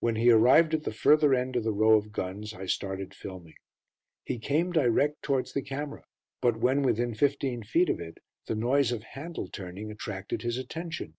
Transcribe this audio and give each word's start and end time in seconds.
When 0.00 0.16
he 0.16 0.28
arrived 0.28 0.74
at 0.74 0.82
the 0.82 0.90
further 0.92 1.32
end 1.32 1.54
of 1.54 1.62
the 1.62 1.70
row 1.70 1.92
of 1.92 2.10
guns, 2.10 2.52
I 2.52 2.66
started 2.66 3.14
filming. 3.14 3.54
He 4.24 4.40
came 4.40 4.72
direct 4.72 5.22
towards 5.22 5.52
the 5.52 5.62
camera, 5.62 6.02
but 6.40 6.56
when 6.56 6.82
within 6.82 7.14
fifteen 7.14 7.62
feet 7.62 7.88
of 7.88 8.00
it 8.00 8.18
the 8.48 8.56
noise 8.56 8.90
of 8.90 9.04
handle 9.04 9.46
turning 9.46 9.88
attracted 9.92 10.42
his 10.42 10.58
attention. 10.58 11.14